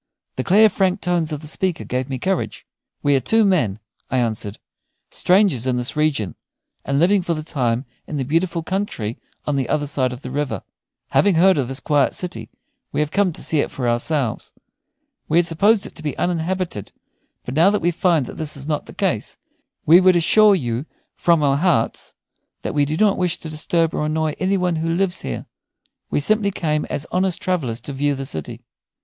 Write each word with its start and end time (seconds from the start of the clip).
The 0.35 0.43
clear, 0.43 0.67
frank 0.67 0.99
tones 0.99 1.31
of 1.31 1.41
the 1.41 1.47
speaker 1.47 1.83
gave 1.83 2.09
me 2.09 2.17
courage. 2.17 2.65
"We 3.03 3.15
are 3.15 3.19
two 3.19 3.45
men," 3.45 3.77
I 4.09 4.17
answered, 4.17 4.57
"strangers 5.11 5.67
in 5.67 5.77
this 5.77 5.95
region, 5.95 6.33
and 6.83 6.97
living 6.97 7.21
for 7.21 7.35
the 7.35 7.43
time 7.43 7.85
in 8.07 8.17
the 8.17 8.23
beautiful 8.25 8.63
country 8.63 9.19
on 9.45 9.57
the 9.57 9.69
other 9.69 9.85
side 9.85 10.11
of 10.11 10.23
the 10.23 10.31
river. 10.31 10.63
Having 11.09 11.35
heard 11.35 11.59
of 11.59 11.67
this 11.67 11.79
quiet 11.79 12.15
city, 12.15 12.49
we 12.91 12.99
have 12.99 13.11
come 13.11 13.31
to 13.31 13.43
see 13.43 13.59
it 13.59 13.69
for 13.69 13.87
ourselves. 13.87 14.53
We 15.29 15.37
had 15.37 15.45
supposed 15.45 15.85
it 15.85 15.93
to 15.93 16.01
be 16.01 16.17
uninhabited, 16.17 16.91
but 17.45 17.53
now 17.53 17.69
that 17.69 17.77
we 17.79 17.91
find 17.91 18.25
that 18.25 18.37
this 18.37 18.57
is 18.57 18.67
not 18.67 18.87
the 18.87 18.93
case, 18.95 19.37
we 19.85 20.01
would 20.01 20.15
assure 20.15 20.55
you 20.55 20.87
from 21.13 21.43
our 21.43 21.57
hearts 21.57 22.15
that 22.63 22.73
we 22.73 22.85
do 22.85 22.97
not 22.97 23.19
wish 23.19 23.37
to 23.37 23.49
disturb 23.51 23.93
or 23.93 24.07
annoy 24.07 24.33
any 24.39 24.57
one 24.57 24.77
who 24.77 24.89
lives 24.95 25.21
here. 25.21 25.45
We 26.09 26.19
simply 26.21 26.49
came 26.49 26.85
as 26.85 27.05
honest 27.11 27.39
travellers 27.39 27.79
to 27.81 27.93
view 27.93 28.15
the 28.15 28.25
city." 28.25 28.63